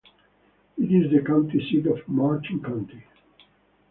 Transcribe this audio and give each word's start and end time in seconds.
It 0.79 0.91
is 0.91 1.11
the 1.11 1.21
county 1.23 1.59
seat 1.69 1.85
of 1.85 2.07
Martin 2.07 2.59
County. 2.63 3.03